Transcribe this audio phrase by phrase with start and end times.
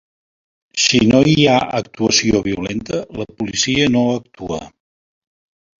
[0.83, 4.63] Si no hi ha actuació violenta, la policia no actua.